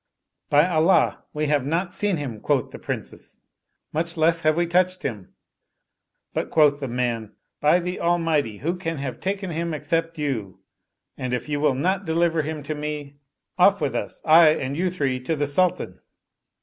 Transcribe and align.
"By 0.49 0.67
Allah 0.67 1.25
we 1.31 1.45
have 1.45 1.63
not 1.63 1.93
seen 1.93 2.17
him," 2.17 2.39
quoth 2.39 2.71
the 2.71 2.79
Princes," 2.79 3.41
much 3.93 4.17
less 4.17 4.41
have 4.41 4.57
we 4.57 4.65
touched 4.65 5.03
him"; 5.03 5.31
but 6.33 6.49
quoth 6.49 6.79
the 6.79 6.87
man," 6.87 7.33
By 7.61 7.79
the 7.79 7.99
Almighty, 7.99 8.57
who 8.57 8.77
can 8.77 8.97
have 8.97 9.19
taken 9.19 9.51
him 9.51 9.75
except 9.75 10.17
you? 10.17 10.59
and 11.19 11.35
if 11.35 11.47
you 11.47 11.59
will 11.59 11.75
not 11.75 12.05
deliver 12.05 12.41
him 12.41 12.63
to 12.63 12.73
me, 12.73 13.17
off 13.59 13.79
with 13.79 13.93
us, 13.95 14.23
I 14.25 14.49
and 14.55 14.75
you 14.75 14.89
three, 14.89 15.19
to 15.19 15.35
the 15.35 15.45
Sultan." 15.45 15.99